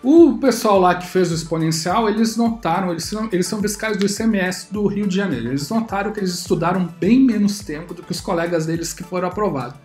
O 0.01 0.37
pessoal 0.37 0.79
lá 0.79 0.95
que 0.95 1.07
fez 1.07 1.31
o 1.31 1.35
exponencial, 1.35 2.07
eles 2.07 2.37
notaram, 2.37 2.91
eles 2.91 3.03
são, 3.03 3.27
eles 3.31 3.45
são 3.45 3.59
fiscais 3.61 3.97
do 3.97 4.05
ICMS 4.05 4.71
do 4.71 4.87
Rio 4.87 5.07
de 5.07 5.15
Janeiro. 5.15 5.49
Eles 5.49 5.69
notaram 5.69 6.13
que 6.13 6.19
eles 6.19 6.33
estudaram 6.33 6.87
bem 6.99 7.19
menos 7.19 7.59
tempo 7.59 7.93
do 7.93 8.01
que 8.01 8.11
os 8.11 8.21
colegas 8.21 8.67
deles 8.67 8.93
que 8.93 9.03
foram 9.03 9.27
aprovados. 9.27 9.77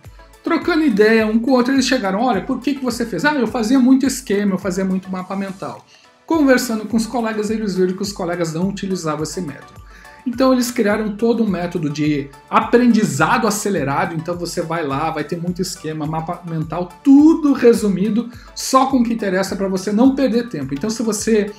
Trocando 0.43 0.83
ideia 0.83 1.25
um 1.25 1.39
com 1.39 1.51
o 1.51 1.53
outro, 1.53 1.73
eles 1.73 1.85
chegaram: 1.85 2.21
olha, 2.21 2.41
por 2.41 2.59
que, 2.59 2.75
que 2.75 2.83
você 2.83 3.05
fez? 3.05 3.23
Ah, 3.23 3.33
eu 3.33 3.47
fazia 3.47 3.79
muito 3.79 4.05
esquema, 4.05 4.53
eu 4.53 4.59
fazia 4.59 4.83
muito 4.83 5.09
mapa 5.09 5.35
mental. 5.35 5.85
Conversando 6.25 6.85
com 6.85 6.97
os 6.97 7.05
colegas, 7.05 7.49
eles 7.49 7.75
viram 7.75 7.95
que 7.95 8.01
os 8.01 8.11
colegas 8.11 8.53
não 8.53 8.67
utilizavam 8.69 9.23
esse 9.23 9.41
método. 9.41 9.81
Então 10.25 10.53
eles 10.53 10.71
criaram 10.71 11.15
todo 11.15 11.43
um 11.43 11.47
método 11.47 11.89
de 11.89 12.29
aprendizado 12.49 13.47
acelerado. 13.47 14.15
Então 14.15 14.37
você 14.37 14.61
vai 14.61 14.85
lá, 14.85 15.11
vai 15.11 15.23
ter 15.23 15.37
muito 15.37 15.61
esquema, 15.61 16.05
mapa 16.05 16.41
mental, 16.49 16.89
tudo 17.03 17.53
resumido, 17.53 18.29
só 18.55 18.87
com 18.87 18.97
o 18.97 19.03
que 19.03 19.13
interessa 19.13 19.55
para 19.55 19.67
você 19.67 19.91
não 19.91 20.15
perder 20.15 20.49
tempo. 20.49 20.73
Então 20.73 20.89
se 20.89 21.03
você 21.03 21.51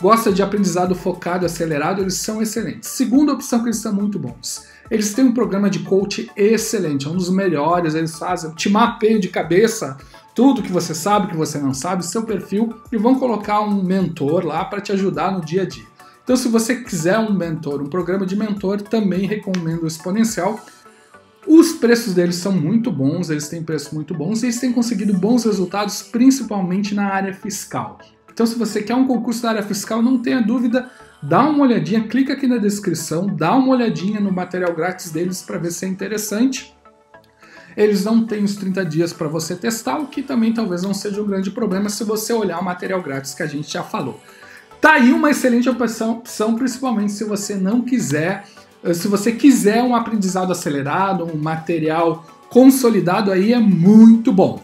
gosta 0.00 0.32
de 0.32 0.42
aprendizado 0.42 0.94
focado, 0.94 1.46
acelerado, 1.46 2.02
eles 2.02 2.14
são 2.14 2.42
excelentes. 2.42 2.88
Segunda 2.88 3.32
opção 3.32 3.60
que 3.60 3.66
eles 3.66 3.78
são 3.78 3.92
muito 3.92 4.18
bons. 4.18 4.64
Eles 4.90 5.12
têm 5.12 5.24
um 5.24 5.32
programa 5.32 5.68
de 5.68 5.80
coach 5.80 6.30
excelente, 6.36 7.06
é 7.06 7.10
um 7.10 7.16
dos 7.16 7.30
melhores. 7.30 7.94
Eles 7.94 8.18
fazem, 8.18 8.52
te 8.52 8.68
mapeiam 8.68 9.20
de 9.20 9.28
cabeça 9.28 9.96
tudo 10.34 10.62
que 10.62 10.70
você 10.70 10.94
sabe, 10.94 11.32
que 11.32 11.36
você 11.36 11.58
não 11.58 11.74
sabe, 11.74 12.06
seu 12.06 12.22
perfil 12.22 12.72
e 12.92 12.96
vão 12.96 13.18
colocar 13.18 13.60
um 13.60 13.82
mentor 13.82 14.46
lá 14.46 14.64
para 14.64 14.80
te 14.80 14.92
ajudar 14.92 15.32
no 15.32 15.44
dia 15.44 15.62
a 15.62 15.66
dia. 15.66 15.84
Então, 16.22 16.36
se 16.36 16.46
você 16.46 16.76
quiser 16.76 17.18
um 17.18 17.32
mentor, 17.32 17.82
um 17.82 17.88
programa 17.88 18.24
de 18.24 18.36
mentor, 18.36 18.80
também 18.82 19.26
recomendo 19.26 19.82
o 19.82 19.86
Exponencial. 19.86 20.60
Os 21.46 21.72
preços 21.72 22.14
deles 22.14 22.36
são 22.36 22.52
muito 22.52 22.92
bons, 22.92 23.30
eles 23.30 23.48
têm 23.48 23.62
preços 23.62 23.92
muito 23.92 24.14
bons 24.14 24.42
e 24.42 24.46
eles 24.46 24.60
têm 24.60 24.72
conseguido 24.72 25.12
bons 25.14 25.44
resultados, 25.44 26.02
principalmente 26.02 26.94
na 26.94 27.12
área 27.12 27.34
fiscal. 27.34 27.98
Então, 28.30 28.46
se 28.46 28.56
você 28.56 28.80
quer 28.80 28.94
um 28.94 29.08
concurso 29.08 29.42
da 29.42 29.48
área 29.48 29.62
fiscal, 29.62 30.00
não 30.00 30.18
tenha 30.18 30.40
dúvida, 30.40 30.88
dá 31.22 31.42
uma 31.42 31.64
olhadinha, 31.64 32.06
clica 32.06 32.32
aqui 32.32 32.46
na 32.46 32.58
descrição, 32.58 33.26
dá 33.26 33.54
uma 33.54 33.68
olhadinha 33.68 34.20
no 34.20 34.32
material 34.32 34.74
grátis 34.74 35.10
deles 35.10 35.42
para 35.42 35.58
ver 35.58 35.72
se 35.72 35.84
é 35.84 35.88
interessante. 35.88 36.74
Eles 37.76 38.04
não 38.04 38.24
têm 38.24 38.42
os 38.42 38.56
30 38.56 38.84
dias 38.84 39.12
para 39.12 39.28
você 39.28 39.54
testar, 39.54 39.98
o 39.98 40.06
que 40.06 40.22
também 40.22 40.52
talvez 40.52 40.82
não 40.82 40.92
seja 40.92 41.22
um 41.22 41.26
grande 41.26 41.50
problema 41.50 41.88
se 41.88 42.02
você 42.02 42.32
olhar 42.32 42.58
o 42.60 42.64
material 42.64 43.02
grátis 43.02 43.34
que 43.34 43.42
a 43.42 43.46
gente 43.46 43.72
já 43.72 43.82
falou. 43.82 44.20
Tá 44.80 44.92
aí 44.92 45.12
uma 45.12 45.30
excelente 45.30 45.68
opção, 45.68 46.12
opção 46.12 46.54
principalmente 46.54 47.12
se 47.12 47.24
você 47.24 47.54
não 47.54 47.82
quiser, 47.82 48.44
eh, 48.82 48.94
se 48.94 49.08
você 49.08 49.32
quiser 49.32 49.82
um 49.82 49.94
aprendizado 49.94 50.52
acelerado, 50.52 51.24
um 51.24 51.36
material 51.36 52.24
consolidado 52.48 53.30
aí 53.30 53.52
é 53.52 53.58
muito 53.58 54.32
bom. 54.32 54.62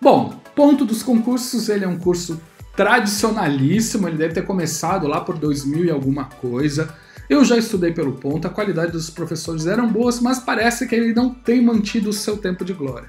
Bom, 0.00 0.34
ponto 0.54 0.84
dos 0.84 1.02
concursos, 1.02 1.68
ele 1.68 1.84
é 1.84 1.88
um 1.88 1.98
curso 1.98 2.40
tradicionalíssimo, 2.78 4.06
ele 4.06 4.16
deve 4.16 4.34
ter 4.34 4.42
começado 4.42 5.08
lá 5.08 5.20
por 5.20 5.36
2000 5.36 5.86
e 5.86 5.90
alguma 5.90 6.26
coisa. 6.26 6.94
Eu 7.28 7.44
já 7.44 7.56
estudei 7.56 7.90
pelo 7.92 8.12
ponto, 8.12 8.46
a 8.46 8.50
qualidade 8.50 8.92
dos 8.92 9.10
professores 9.10 9.66
eram 9.66 9.88
boas, 9.88 10.20
mas 10.20 10.38
parece 10.38 10.86
que 10.86 10.94
ele 10.94 11.12
não 11.12 11.34
tem 11.34 11.60
mantido 11.60 12.10
o 12.10 12.12
seu 12.12 12.36
tempo 12.36 12.64
de 12.64 12.72
glória. 12.72 13.08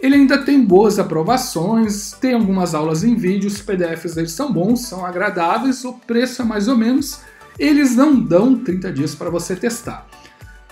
Ele 0.00 0.14
ainda 0.14 0.38
tem 0.38 0.64
boas 0.64 0.98
aprovações, 0.98 2.12
tem 2.12 2.32
algumas 2.32 2.74
aulas 2.74 3.04
em 3.04 3.14
vídeo, 3.14 3.48
os 3.48 3.60
PDFs 3.60 4.14
deles 4.14 4.32
são 4.32 4.50
bons, 4.50 4.86
são 4.86 5.04
agradáveis, 5.04 5.84
o 5.84 5.92
preço 5.92 6.40
é 6.40 6.44
mais 6.46 6.66
ou 6.66 6.76
menos. 6.76 7.20
Eles 7.58 7.94
não 7.94 8.18
dão 8.18 8.56
30 8.56 8.90
dias 8.90 9.14
para 9.14 9.28
você 9.28 9.54
testar. 9.54 10.06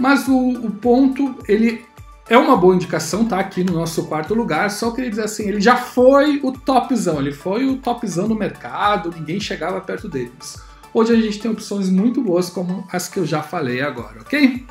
Mas 0.01 0.27
o, 0.27 0.39
o 0.39 0.71
ponto, 0.71 1.35
ele 1.47 1.85
é 2.29 2.37
uma 2.37 2.57
boa 2.57 2.75
indicação, 2.75 3.25
tá 3.25 3.39
aqui 3.39 3.63
no 3.63 3.73
nosso 3.73 4.07
quarto 4.07 4.35
lugar, 4.35 4.71
só 4.71 4.91
queria 4.91 5.11
dizer 5.11 5.25
assim, 5.25 5.49
ele 5.49 5.61
já 5.61 5.77
foi 5.77 6.41
o 6.43 6.51
topzão, 6.51 7.21
ele 7.21 7.33
foi 7.33 7.67
o 7.67 7.77
topzão 7.77 8.27
no 8.27 8.35
mercado, 8.35 9.15
ninguém 9.17 9.39
chegava 9.39 9.81
perto 9.81 10.09
deles. 10.09 10.61
Hoje 10.93 11.13
a 11.13 11.21
gente 11.21 11.39
tem 11.39 11.51
opções 11.51 11.89
muito 11.89 12.21
boas 12.21 12.51
como 12.51 12.87
as 12.91 13.09
que 13.09 13.19
eu 13.19 13.27
já 13.27 13.43
falei 13.43 13.81
agora, 13.81 14.21
ok? 14.23 14.67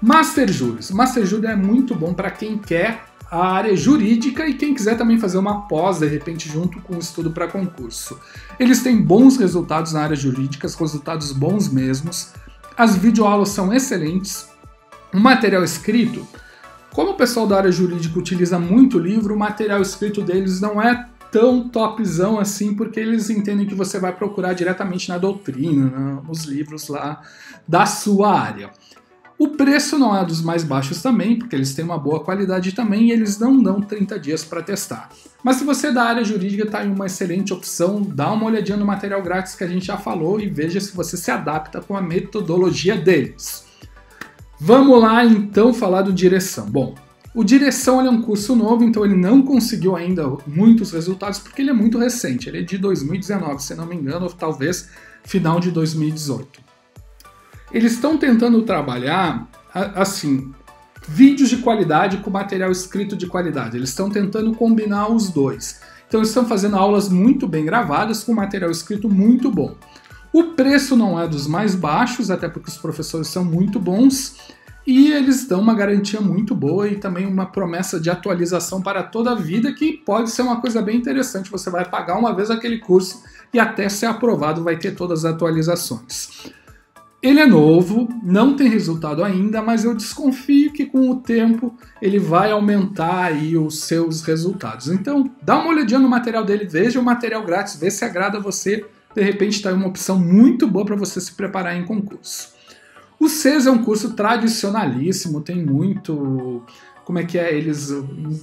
Master 0.00 0.50
Juris. 0.52 0.90
Master 0.90 1.24
Juris 1.24 1.48
é 1.48 1.56
muito 1.56 1.94
bom 1.94 2.12
para 2.12 2.30
quem 2.30 2.58
quer 2.58 3.04
a 3.30 3.46
área 3.52 3.74
jurídica 3.74 4.46
e 4.46 4.52
quem 4.52 4.74
quiser 4.74 4.98
também 4.98 5.18
fazer 5.18 5.38
uma 5.38 5.62
pós, 5.62 6.00
de 6.00 6.06
repente, 6.06 6.50
junto 6.50 6.80
com 6.82 6.96
o 6.96 6.98
estudo 6.98 7.30
para 7.30 7.48
concurso. 7.48 8.20
Eles 8.58 8.82
têm 8.82 9.00
bons 9.00 9.38
resultados 9.38 9.94
na 9.94 10.02
área 10.02 10.16
jurídica, 10.16 10.68
resultados 10.68 11.32
bons 11.32 11.72
mesmos. 11.72 12.32
As 12.76 12.96
videoaulas 12.96 13.48
são 13.48 13.72
excelentes. 13.72 14.48
O 15.14 15.18
material 15.18 15.64
escrito 15.64 16.26
como 16.92 17.12
o 17.12 17.16
pessoal 17.16 17.46
da 17.46 17.56
área 17.56 17.72
jurídica 17.72 18.18
utiliza 18.18 18.58
muito 18.58 18.98
livro, 18.98 19.34
o 19.34 19.38
material 19.38 19.80
escrito 19.80 20.22
deles 20.22 20.60
não 20.60 20.80
é 20.80 21.08
tão 21.30 21.66
topzão 21.66 22.38
assim, 22.38 22.74
porque 22.74 23.00
eles 23.00 23.30
entendem 23.30 23.66
que 23.66 23.74
você 23.74 23.98
vai 23.98 24.14
procurar 24.14 24.52
diretamente 24.52 25.08
na 25.08 25.16
doutrina, 25.16 26.20
nos 26.26 26.44
livros 26.44 26.88
lá 26.88 27.22
da 27.66 27.86
sua 27.86 28.38
área. 28.38 28.70
O 29.38 29.48
preço 29.48 29.98
não 29.98 30.14
é 30.14 30.24
dos 30.24 30.42
mais 30.42 30.62
baixos 30.62 31.02
também, 31.02 31.36
porque 31.36 31.56
eles 31.56 31.74
têm 31.74 31.84
uma 31.84 31.98
boa 31.98 32.22
qualidade 32.22 32.72
também 32.72 33.08
e 33.08 33.12
eles 33.12 33.38
não 33.38 33.60
dão 33.60 33.80
30 33.80 34.20
dias 34.20 34.44
para 34.44 34.62
testar. 34.62 35.08
Mas 35.42 35.56
se 35.56 35.64
você 35.64 35.88
é 35.88 35.92
da 35.92 36.04
área 36.04 36.22
jurídica, 36.22 36.64
está 36.64 36.84
em 36.84 36.92
uma 36.92 37.06
excelente 37.06 37.52
opção, 37.52 38.02
dá 38.02 38.30
uma 38.30 38.46
olhadinha 38.46 38.76
no 38.76 38.84
material 38.84 39.22
grátis 39.22 39.54
que 39.54 39.64
a 39.64 39.66
gente 39.66 39.86
já 39.86 39.96
falou 39.96 40.38
e 40.38 40.48
veja 40.48 40.78
se 40.80 40.94
você 40.94 41.16
se 41.16 41.30
adapta 41.30 41.80
com 41.80 41.96
a 41.96 42.00
metodologia 42.00 42.96
deles. 42.96 43.71
Vamos 44.64 45.02
lá 45.02 45.24
então 45.24 45.74
falar 45.74 46.02
do 46.02 46.12
Direção. 46.12 46.66
Bom, 46.70 46.94
o 47.34 47.42
Direção 47.42 48.00
é 48.00 48.08
um 48.08 48.22
curso 48.22 48.54
novo, 48.54 48.84
então 48.84 49.04
ele 49.04 49.16
não 49.16 49.42
conseguiu 49.42 49.96
ainda 49.96 50.22
muitos 50.46 50.92
resultados 50.92 51.40
porque 51.40 51.62
ele 51.62 51.70
é 51.70 51.72
muito 51.72 51.98
recente. 51.98 52.48
Ele 52.48 52.60
é 52.60 52.62
de 52.62 52.78
2019, 52.78 53.60
se 53.60 53.74
não 53.74 53.86
me 53.86 53.96
engano, 53.96 54.26
ou 54.26 54.30
talvez 54.30 54.88
final 55.24 55.58
de 55.58 55.72
2018. 55.72 56.60
Eles 57.72 57.94
estão 57.94 58.16
tentando 58.16 58.62
trabalhar 58.62 59.50
assim, 59.74 60.52
vídeos 61.08 61.50
de 61.50 61.56
qualidade 61.56 62.18
com 62.18 62.30
material 62.30 62.70
escrito 62.70 63.16
de 63.16 63.26
qualidade. 63.26 63.76
Eles 63.76 63.88
estão 63.88 64.08
tentando 64.08 64.54
combinar 64.54 65.10
os 65.10 65.28
dois. 65.28 65.80
Então 66.06 66.20
eles 66.20 66.28
estão 66.28 66.46
fazendo 66.46 66.76
aulas 66.76 67.08
muito 67.08 67.48
bem 67.48 67.64
gravadas 67.64 68.22
com 68.22 68.32
material 68.32 68.70
escrito 68.70 69.08
muito 69.08 69.50
bom. 69.50 69.74
O 70.32 70.44
preço 70.54 70.96
não 70.96 71.20
é 71.20 71.28
dos 71.28 71.46
mais 71.46 71.74
baixos, 71.74 72.30
até 72.30 72.48
porque 72.48 72.70
os 72.70 72.78
professores 72.78 73.28
são 73.28 73.44
muito 73.44 73.78
bons 73.78 74.36
e 74.86 75.12
eles 75.12 75.46
dão 75.46 75.60
uma 75.60 75.74
garantia 75.74 76.20
muito 76.20 76.54
boa 76.54 76.88
e 76.88 76.96
também 76.96 77.26
uma 77.26 77.46
promessa 77.46 78.00
de 78.00 78.10
atualização 78.10 78.82
para 78.82 79.02
toda 79.02 79.32
a 79.32 79.34
vida, 79.34 79.72
que 79.72 79.92
pode 79.92 80.30
ser 80.30 80.42
uma 80.42 80.60
coisa 80.60 80.82
bem 80.82 80.96
interessante. 80.96 81.50
Você 81.50 81.70
vai 81.70 81.84
pagar 81.84 82.18
uma 82.18 82.34
vez 82.34 82.50
aquele 82.50 82.78
curso 82.78 83.22
e 83.52 83.60
até 83.60 83.88
ser 83.88 84.06
aprovado 84.06 84.64
vai 84.64 84.76
ter 84.76 84.92
todas 84.92 85.24
as 85.24 85.34
atualizações. 85.34 86.50
Ele 87.22 87.38
é 87.38 87.46
novo, 87.46 88.08
não 88.20 88.56
tem 88.56 88.68
resultado 88.68 89.22
ainda, 89.22 89.62
mas 89.62 89.84
eu 89.84 89.94
desconfio 89.94 90.72
que 90.72 90.86
com 90.86 91.08
o 91.08 91.20
tempo 91.20 91.72
ele 92.00 92.18
vai 92.18 92.50
aumentar 92.50 93.26
aí 93.26 93.56
os 93.56 93.84
seus 93.84 94.22
resultados. 94.22 94.88
Então, 94.88 95.30
dá 95.40 95.56
uma 95.60 95.68
olhadinha 95.68 96.00
no 96.00 96.08
material 96.08 96.44
dele, 96.44 96.66
veja 96.66 96.98
o 96.98 97.04
material 97.04 97.44
grátis, 97.44 97.76
vê 97.76 97.88
se 97.92 98.04
agrada 98.04 98.40
você 98.40 98.84
de 99.14 99.22
repente 99.22 99.56
está 99.56 99.72
uma 99.72 99.86
opção 99.86 100.18
muito 100.18 100.66
boa 100.66 100.84
para 100.84 100.96
você 100.96 101.20
se 101.20 101.32
preparar 101.32 101.76
em 101.76 101.84
concurso. 101.84 102.52
O 103.18 103.28
CES 103.28 103.66
é 103.66 103.70
um 103.70 103.84
curso 103.84 104.14
tradicionalíssimo, 104.14 105.40
tem 105.40 105.64
muito. 105.64 106.62
Como 107.04 107.18
é 107.18 107.24
que 107.24 107.38
é? 107.38 107.54
Eles 107.54 107.92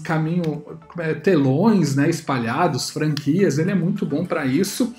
caminho. 0.03 0.63
É, 0.97 1.13
telões 1.13 1.95
né, 1.95 2.09
espalhados, 2.09 2.89
franquias, 2.89 3.57
ele 3.57 3.71
é 3.71 3.75
muito 3.75 4.05
bom 4.05 4.25
para 4.25 4.45
isso. 4.45 4.93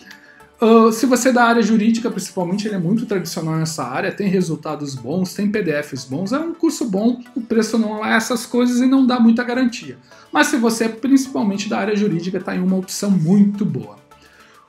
Uh, 0.60 0.92
se 0.92 1.06
você 1.06 1.30
é 1.30 1.32
da 1.32 1.44
área 1.44 1.62
jurídica, 1.62 2.10
principalmente, 2.10 2.68
ele 2.68 2.74
é 2.74 2.78
muito 2.78 3.06
tradicional 3.06 3.56
nessa 3.56 3.82
área, 3.82 4.12
tem 4.12 4.28
resultados 4.28 4.94
bons, 4.94 5.32
tem 5.32 5.50
PDFs 5.50 6.04
bons, 6.04 6.32
é 6.32 6.38
um 6.38 6.52
curso 6.52 6.84
bom, 6.84 7.18
o 7.34 7.40
preço 7.40 7.78
não 7.78 8.04
é 8.04 8.14
essas 8.14 8.44
coisas 8.44 8.78
e 8.78 8.86
não 8.86 9.06
dá 9.06 9.18
muita 9.18 9.42
garantia. 9.42 9.96
Mas 10.30 10.48
se 10.48 10.58
você 10.58 10.84
é 10.84 10.88
principalmente 10.88 11.66
da 11.66 11.78
área 11.78 11.96
jurídica, 11.96 12.36
está 12.36 12.54
em 12.54 12.60
uma 12.60 12.76
opção 12.76 13.10
muito 13.10 13.64
boa. 13.64 13.99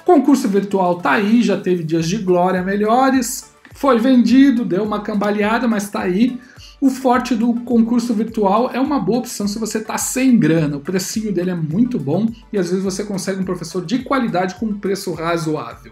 Concurso 0.05 0.47
virtual 0.47 0.95
tá 0.99 1.11
aí, 1.11 1.41
já 1.41 1.57
teve 1.57 1.83
dias 1.83 2.07
de 2.07 2.17
glória 2.17 2.61
melhores, 2.61 3.51
foi 3.73 3.99
vendido, 3.99 4.65
deu 4.65 4.83
uma 4.83 5.01
cambaleada, 5.01 5.67
mas 5.67 5.89
tá 5.89 6.01
aí. 6.01 6.39
O 6.79 6.89
forte 6.89 7.35
do 7.35 7.53
concurso 7.61 8.13
virtual 8.13 8.71
é 8.73 8.79
uma 8.79 8.99
boa 8.99 9.19
opção 9.19 9.47
se 9.47 9.59
você 9.59 9.79
tá 9.79 9.97
sem 9.99 10.37
grana. 10.37 10.77
O 10.77 10.81
precinho 10.81 11.31
dele 11.31 11.51
é 11.51 11.55
muito 11.55 11.99
bom 11.99 12.27
e 12.51 12.57
às 12.57 12.69
vezes 12.69 12.83
você 12.83 13.03
consegue 13.03 13.39
um 13.39 13.45
professor 13.45 13.85
de 13.85 13.99
qualidade 13.99 14.55
com 14.55 14.65
um 14.65 14.79
preço 14.79 15.13
razoável. 15.13 15.91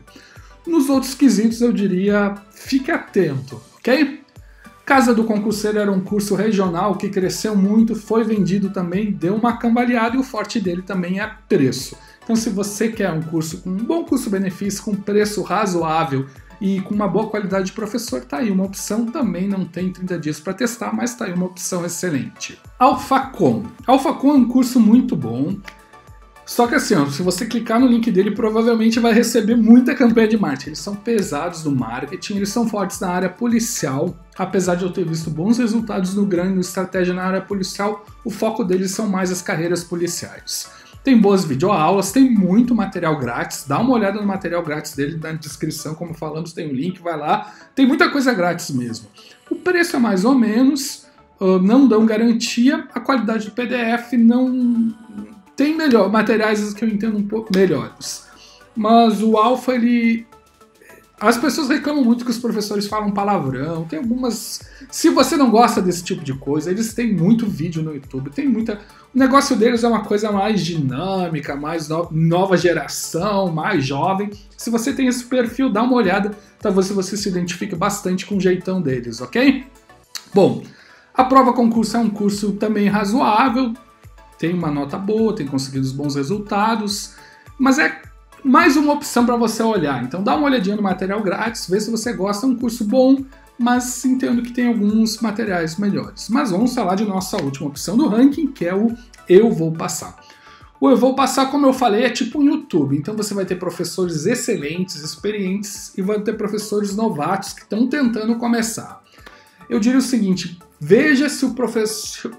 Nos 0.66 0.90
outros 0.90 1.14
quesitos 1.14 1.62
eu 1.62 1.72
diria, 1.72 2.36
fique 2.52 2.92
atento, 2.92 3.62
ok? 3.78 4.20
Casa 4.84 5.14
do 5.14 5.24
Concurseiro 5.24 5.78
era 5.78 5.92
um 5.92 6.00
curso 6.00 6.34
regional 6.34 6.96
que 6.96 7.10
cresceu 7.10 7.56
muito, 7.56 7.96
foi 7.96 8.24
vendido 8.24 8.72
também, 8.72 9.12
deu 9.12 9.36
uma 9.36 9.58
cambaleada 9.58 10.16
e 10.16 10.20
o 10.20 10.24
forte 10.24 10.60
dele 10.60 10.82
também 10.82 11.22
é 11.22 11.32
preço. 11.48 11.96
Então, 12.30 12.38
se 12.38 12.52
você 12.52 12.90
quer 12.90 13.12
um 13.12 13.24
curso 13.24 13.58
com 13.58 13.72
um 13.72 13.78
bom 13.78 14.04
custo-benefício, 14.04 14.84
com 14.84 14.94
preço 14.94 15.42
razoável 15.42 16.28
e 16.62 16.80
com 16.82 16.94
uma 16.94 17.08
boa 17.08 17.28
qualidade 17.28 17.66
de 17.66 17.72
professor, 17.72 18.24
tá 18.24 18.38
aí 18.38 18.52
uma 18.52 18.66
opção. 18.66 19.08
Também 19.08 19.48
não 19.48 19.66
tem 19.66 19.92
30 19.92 20.20
dias 20.20 20.40
para 20.40 20.54
testar, 20.54 20.96
mas 20.96 21.16
tá 21.16 21.26
aí 21.26 21.34
uma 21.34 21.48
opção 21.48 21.84
excelente. 21.84 22.60
Alphacom. 22.78 23.64
Alphacom 23.88 24.30
é 24.30 24.34
um 24.34 24.48
curso 24.48 24.80
muito 24.80 25.16
bom. 25.16 25.58
Só 26.46 26.68
que 26.68 26.76
assim, 26.76 26.94
ó, 26.94 27.08
se 27.08 27.24
você 27.24 27.48
clicar 27.48 27.80
no 27.80 27.88
link 27.88 28.12
dele, 28.12 28.30
provavelmente 28.30 29.00
vai 29.00 29.12
receber 29.12 29.56
muita 29.56 29.96
campanha 29.96 30.28
de 30.28 30.38
marketing. 30.38 30.70
Eles 30.70 30.80
são 30.80 30.96
pesados 30.96 31.64
no 31.64 31.72
marketing, 31.72 32.36
eles 32.36 32.50
são 32.50 32.70
fortes 32.70 33.00
na 33.00 33.10
área 33.10 33.30
policial. 33.30 34.16
Apesar 34.38 34.76
de 34.76 34.84
eu 34.84 34.94
ter 34.94 35.04
visto 35.04 35.32
bons 35.32 35.58
resultados 35.58 36.14
no 36.14 36.28
grande 36.28 36.54
no 36.54 36.62
estratégia 36.62 37.12
na 37.12 37.24
área 37.24 37.42
policial, 37.42 38.06
o 38.24 38.30
foco 38.30 38.64
deles 38.64 38.92
são 38.92 39.08
mais 39.08 39.32
as 39.32 39.42
carreiras 39.42 39.84
policiais. 39.84 40.70
Tem 41.04 41.18
boas 41.18 41.46
videoaulas, 41.46 42.12
tem 42.12 42.30
muito 42.30 42.76
material 42.76 43.18
grátis. 43.18 43.66
Dá 43.68 43.80
uma 43.80 43.94
olhada 43.94 44.20
no 44.20 44.28
material 44.28 44.64
grátis 44.64 44.94
dele 44.96 45.20
na 45.22 45.32
descrição, 45.32 45.96
como 45.96 46.14
falamos, 46.14 46.54
tem 46.54 46.68
o 46.68 46.72
um 46.72 46.74
link, 46.74 47.02
vai 47.02 47.18
lá. 47.18 47.54
Tem 47.74 47.88
muita 47.88 48.10
coisa 48.10 48.34
grátis 48.34 48.70
mesmo. 48.72 49.08
O 49.50 49.56
preço 49.56 49.96
é 49.96 50.00
mais 50.00 50.26
ou 50.26 50.36
menos, 50.36 51.08
não 51.40 51.88
dão 51.88 52.06
garantia, 52.06 52.88
a 52.94 53.00
qualidade 53.00 53.46
do 53.46 53.52
PDF 53.52 54.14
não 54.14 54.94
tem 55.56 55.76
melhor, 55.76 56.12
materiais 56.12 56.74
que 56.74 56.84
eu 56.84 56.90
entendo 56.90 57.18
um 57.18 57.28
pouco 57.28 57.50
melhores. 57.56 58.28
Mas 58.76 59.22
o 59.22 59.38
Alpha 59.38 59.74
ele 59.74 60.26
as 61.20 61.38
pessoas 61.38 61.68
reclamam 61.68 62.04
muito 62.04 62.24
que 62.24 62.32
os 62.32 62.38
professores 62.38 62.88
falam 62.88 63.12
palavrão. 63.12 63.84
Tem 63.86 64.00
algumas. 64.00 64.62
Se 64.90 65.10
você 65.10 65.36
não 65.36 65.52
gosta 65.52 65.82
desse 65.82 66.04
tipo 66.04 66.24
de 66.24 66.34
coisa, 66.34 66.72
eles 66.72 66.94
têm 66.94 67.14
muito 67.14 67.46
vídeo 67.46 67.84
no 67.84 67.94
YouTube. 67.94 68.30
Tem 68.30 68.48
muita. 68.48 68.80
O 69.14 69.20
negócio 69.20 69.56
deles 69.56 69.84
é 69.84 69.88
uma 69.88 70.04
coisa 70.04 70.32
mais 70.32 70.62
dinâmica, 70.62 71.56
mais 71.56 71.90
no... 71.90 72.08
nova 72.12 72.56
geração, 72.56 73.52
mais 73.52 73.86
jovem. 73.86 74.32
Se 74.56 74.70
você 74.70 74.94
tem 74.94 75.08
esse 75.08 75.26
perfil, 75.26 75.70
dá 75.70 75.84
uma 75.84 75.96
olhada. 75.96 76.32
Talvez 76.60 76.90
você 76.90 77.18
se 77.18 77.28
identifique 77.28 77.76
bastante 77.76 78.26
com 78.26 78.38
o 78.38 78.42
jeitão 78.42 78.82
deles, 78.82 79.20
ok? 79.20 79.66
Bom, 80.34 80.64
a 81.14 81.24
prova 81.26 81.52
concurso 81.54 81.98
é 81.98 82.00
um 82.00 82.10
curso 82.10 82.54
também 82.54 82.88
razoável. 82.88 83.74
Tem 84.38 84.54
uma 84.54 84.72
nota 84.72 84.98
boa, 84.98 85.36
tem 85.36 85.46
conseguido 85.46 85.92
bons 85.94 86.16
resultados. 86.16 87.16
Mas 87.58 87.78
é 87.78 88.02
mais 88.44 88.76
uma 88.78 88.94
opção 88.94 89.26
para 89.26 89.36
você 89.36 89.62
olhar. 89.64 90.04
Então 90.04 90.24
dá 90.24 90.36
uma 90.36 90.48
olhadinha 90.48 90.76
no 90.76 90.82
material 90.82 91.22
grátis, 91.22 91.68
vê 91.70 91.80
se 91.80 91.92
você 91.92 92.14
gosta, 92.14 92.46
é 92.46 92.50
um 92.50 92.56
curso 92.56 92.84
bom, 92.84 93.24
mas 93.58 94.06
entendo 94.06 94.42
que 94.42 94.54
tem 94.54 94.68
alguns 94.68 95.20
materiais 95.20 95.78
melhores. 95.78 96.30
Mas 96.30 96.52
vamos 96.52 96.74
falar 96.74 96.96
de 96.96 97.06
nossa 97.06 97.42
última 97.42 97.68
opção 97.68 97.98
do 97.98 98.08
ranking, 98.08 98.48
que 98.48 98.66
é 98.66 98.74
o 98.74 98.96
Eu 99.28 99.52
Vou 99.52 99.74
Passar. 99.74 100.18
O 100.80 100.90
Eu 100.90 100.96
Vou 100.96 101.14
Passar, 101.14 101.52
como 101.52 101.66
eu 101.66 101.74
falei, 101.74 102.06
é 102.06 102.10
tipo 102.10 102.40
um 102.40 102.46
YouTube. 102.46 102.98
Então 102.98 103.16
você 103.16 103.34
vai 103.34 103.46
ter 103.46 103.56
professores 103.56 104.26
excelentes, 104.26 104.96
experientes, 105.04 105.92
e 105.98 106.02
vai 106.02 106.22
ter 106.22 106.34
professores 106.38 106.96
novatos 106.96 107.52
que 107.52 107.62
estão 107.62 107.88
tentando 107.88 108.38
começar. 108.38 109.04
Eu 109.70 109.78
diria 109.78 110.00
o 110.00 110.02
seguinte: 110.02 110.58
veja 110.80 111.28
se 111.28 111.44
o 111.46 111.54
professor. 111.54 112.32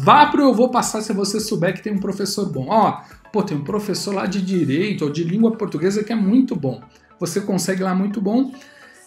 Vá 0.00 0.26
para 0.26 0.40
o 0.40 0.48
Eu 0.48 0.54
Vou 0.54 0.68
Passar 0.68 1.00
se 1.00 1.12
você 1.12 1.38
souber 1.38 1.74
que 1.74 1.82
tem 1.82 1.94
um 1.94 2.00
professor 2.00 2.50
bom. 2.50 2.66
Ó, 2.68 3.00
pô, 3.32 3.42
tem 3.42 3.56
um 3.56 3.64
professor 3.64 4.14
lá 4.14 4.26
de 4.26 4.40
direito 4.40 5.04
ou 5.04 5.10
de 5.10 5.24
língua 5.24 5.52
portuguesa 5.52 6.02
que 6.02 6.12
é 6.12 6.16
muito 6.16 6.54
bom. 6.56 6.82
Você 7.18 7.40
consegue 7.40 7.82
lá 7.82 7.94
muito 7.94 8.20
bom 8.20 8.52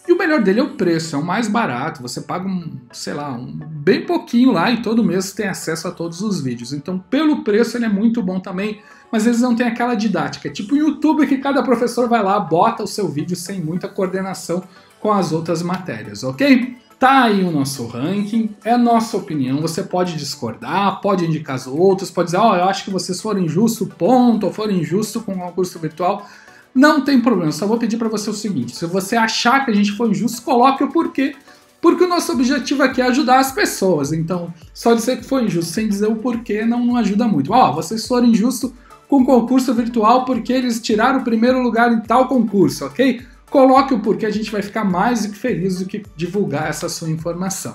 e 0.08 0.12
o 0.12 0.18
melhor 0.18 0.42
dele 0.42 0.60
é 0.60 0.62
o 0.62 0.74
preço, 0.74 1.14
é 1.14 1.18
o 1.18 1.24
mais 1.24 1.46
barato. 1.46 2.02
Você 2.02 2.22
paga 2.22 2.48
um, 2.48 2.78
sei 2.90 3.14
lá, 3.14 3.32
um 3.32 3.46
bem 3.46 4.04
pouquinho 4.04 4.50
lá 4.50 4.70
e 4.70 4.82
todo 4.82 5.04
mês 5.04 5.32
tem 5.32 5.46
acesso 5.46 5.86
a 5.86 5.90
todos 5.90 6.20
os 6.20 6.40
vídeos. 6.40 6.72
Então, 6.72 6.98
pelo 6.98 7.44
preço, 7.44 7.76
ele 7.76 7.84
é 7.84 7.88
muito 7.88 8.22
bom 8.22 8.40
também, 8.40 8.80
mas 9.12 9.26
eles 9.26 9.40
não 9.40 9.54
têm 9.54 9.66
aquela 9.66 9.94
didática. 9.94 10.48
É 10.48 10.50
tipo 10.50 10.74
o 10.74 10.78
YouTube 10.78 11.26
que 11.26 11.38
cada 11.38 11.62
professor 11.62 12.08
vai 12.08 12.22
lá, 12.22 12.40
bota 12.40 12.82
o 12.82 12.88
seu 12.88 13.08
vídeo 13.08 13.36
sem 13.36 13.60
muita 13.60 13.88
coordenação 13.88 14.64
com 14.98 15.12
as 15.12 15.32
outras 15.32 15.62
matérias, 15.62 16.24
ok? 16.24 16.76
Tá 17.00 17.22
aí 17.22 17.42
o 17.42 17.50
nosso 17.50 17.86
ranking, 17.86 18.54
é 18.62 18.76
nossa 18.76 19.16
opinião. 19.16 19.62
Você 19.62 19.82
pode 19.82 20.18
discordar, 20.18 21.00
pode 21.00 21.24
indicar 21.24 21.56
os 21.56 21.66
outros, 21.66 22.10
pode 22.10 22.26
dizer, 22.26 22.36
ó, 22.36 22.52
oh, 22.52 22.56
eu 22.56 22.64
acho 22.64 22.84
que 22.84 22.90
vocês 22.90 23.18
foram 23.22 23.40
injusto, 23.40 23.86
ponto, 23.86 24.44
ou 24.44 24.52
foram 24.52 24.72
injusto 24.74 25.22
com 25.22 25.32
o 25.32 25.38
concurso 25.38 25.78
virtual. 25.78 26.28
Não 26.74 27.00
tem 27.02 27.18
problema, 27.18 27.52
só 27.52 27.66
vou 27.66 27.78
pedir 27.78 27.96
para 27.96 28.10
você 28.10 28.28
o 28.28 28.34
seguinte: 28.34 28.76
se 28.76 28.84
você 28.84 29.16
achar 29.16 29.64
que 29.64 29.70
a 29.70 29.74
gente 29.74 29.92
foi 29.92 30.10
injusto, 30.10 30.42
coloque 30.42 30.84
o 30.84 30.92
porquê. 30.92 31.34
Porque 31.80 32.04
o 32.04 32.08
nosso 32.08 32.32
objetivo 32.32 32.82
aqui 32.82 33.00
é 33.00 33.06
ajudar 33.06 33.38
as 33.38 33.50
pessoas. 33.50 34.12
Então, 34.12 34.52
só 34.74 34.92
dizer 34.92 35.20
que 35.20 35.24
foi 35.24 35.44
injusto 35.46 35.72
sem 35.72 35.88
dizer 35.88 36.06
o 36.06 36.16
porquê 36.16 36.66
não, 36.66 36.84
não 36.84 36.96
ajuda 36.96 37.26
muito. 37.26 37.50
Ó, 37.50 37.70
oh, 37.70 37.72
vocês 37.72 38.06
foram 38.06 38.26
injustos 38.26 38.72
com 39.08 39.22
o 39.22 39.24
concurso 39.24 39.72
virtual 39.72 40.26
porque 40.26 40.52
eles 40.52 40.78
tiraram 40.78 41.20
o 41.20 41.24
primeiro 41.24 41.62
lugar 41.62 41.90
em 41.90 42.00
tal 42.00 42.28
concurso, 42.28 42.84
ok? 42.84 43.22
Coloque 43.50 43.92
o 43.92 43.98
porquê, 43.98 44.24
a 44.24 44.30
gente 44.30 44.50
vai 44.50 44.62
ficar 44.62 44.84
mais 44.84 45.26
do 45.26 45.32
que 45.32 45.38
feliz 45.38 45.80
do 45.80 45.84
que 45.84 46.02
divulgar 46.16 46.70
essa 46.70 46.88
sua 46.88 47.10
informação. 47.10 47.74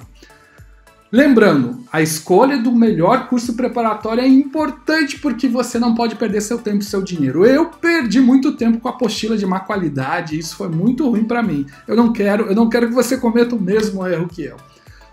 Lembrando, 1.12 1.84
a 1.91 2.01
escolha 2.01 2.58
do 2.58 2.72
melhor 2.72 3.27
curso 3.27 3.55
preparatório 3.55 4.22
é 4.22 4.27
importante 4.27 5.20
porque 5.20 5.48
você 5.48 5.77
não 5.77 5.94
pode 5.94 6.15
perder 6.15 6.41
seu 6.41 6.58
tempo 6.58 6.79
e 6.79 6.86
seu 6.86 7.01
dinheiro. 7.01 7.46
Eu 7.46 7.67
perdi 7.67 8.20
muito 8.20 8.53
tempo 8.53 8.79
com 8.79 8.89
apostila 8.89 9.38
de 9.38 9.46
má 9.46 9.60
qualidade, 9.60 10.36
e 10.36 10.39
isso 10.39 10.55
foi 10.55 10.67
muito 10.67 11.10
ruim 11.10 11.24
para 11.24 11.44
mim. 11.44 11.65
Eu 11.88 11.96
não 11.96 12.12
quero, 12.12 12.48
eu 12.48 12.55
não 12.55 12.70
quero 12.70 12.88
que 12.88 12.94
você 12.94 13.17
cometa 13.17 13.55
o 13.55 13.62
mesmo 13.62 14.05
erro 14.08 14.27
que 14.27 14.44
eu. 14.44 14.58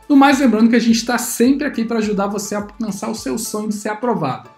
No 0.09 0.17
mais, 0.17 0.41
lembrando 0.41 0.71
que 0.71 0.77
a 0.77 0.81
gente 0.81 0.97
está 0.97 1.19
sempre 1.19 1.67
aqui 1.67 1.85
para 1.85 1.99
ajudar 1.99 2.27
você 2.27 2.55
a 2.55 2.59
alcançar 2.59 3.09
o 3.09 3.15
seu 3.15 3.37
sonho 3.39 3.69
de 3.69 3.75
ser 3.75 3.91
aprovado. 3.91 4.49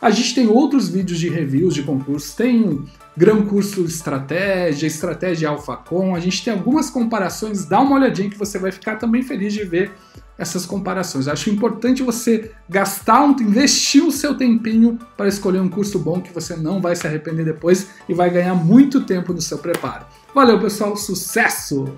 A 0.00 0.10
gente 0.10 0.34
tem 0.34 0.48
outros 0.48 0.88
vídeos 0.88 1.18
de 1.18 1.28
reviews 1.28 1.74
de 1.74 1.82
concursos, 1.82 2.32
tem 2.34 2.84
Gran 3.14 3.44
Curso 3.44 3.84
Estratégia, 3.84 4.86
Estratégia 4.86 5.50
Alphacom, 5.50 6.14
a 6.14 6.20
gente 6.20 6.42
tem 6.42 6.54
algumas 6.54 6.88
comparações, 6.88 7.66
dá 7.66 7.80
uma 7.80 7.96
olhadinha 7.96 8.30
que 8.30 8.38
você 8.38 8.58
vai 8.58 8.72
ficar 8.72 8.96
também 8.96 9.22
feliz 9.22 9.52
de 9.52 9.62
ver 9.62 9.92
essas 10.38 10.64
comparações. 10.64 11.28
Acho 11.28 11.50
importante 11.50 12.02
você 12.02 12.50
gastar, 12.66 13.22
um, 13.22 13.36
investir 13.42 14.02
o 14.02 14.10
seu 14.10 14.34
tempinho 14.34 14.98
para 15.18 15.28
escolher 15.28 15.60
um 15.60 15.68
curso 15.68 15.98
bom 15.98 16.18
que 16.18 16.32
você 16.32 16.56
não 16.56 16.80
vai 16.80 16.96
se 16.96 17.06
arrepender 17.06 17.44
depois 17.44 17.90
e 18.08 18.14
vai 18.14 18.30
ganhar 18.30 18.54
muito 18.54 19.02
tempo 19.02 19.34
no 19.34 19.42
seu 19.42 19.58
preparo. 19.58 20.06
Valeu, 20.34 20.58
pessoal, 20.58 20.96
sucesso! 20.96 21.92